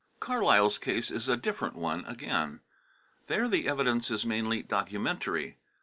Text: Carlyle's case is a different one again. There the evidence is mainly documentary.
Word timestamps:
Carlyle's 0.19 0.79
case 0.79 1.11
is 1.11 1.29
a 1.29 1.37
different 1.37 1.75
one 1.75 2.03
again. 2.05 2.61
There 3.27 3.47
the 3.47 3.67
evidence 3.69 4.09
is 4.09 4.25
mainly 4.25 4.63
documentary. 4.63 5.59